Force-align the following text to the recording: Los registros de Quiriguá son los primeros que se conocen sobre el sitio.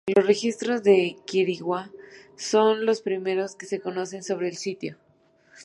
Los 0.15 0.25
registros 0.25 0.81
de 0.81 1.17
Quiriguá 1.27 1.91
son 2.35 2.87
los 2.87 3.03
primeros 3.03 3.55
que 3.55 3.67
se 3.67 3.79
conocen 3.79 4.23
sobre 4.23 4.47
el 4.47 4.57
sitio. 4.57 4.97